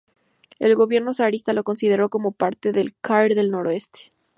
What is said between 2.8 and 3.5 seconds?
krai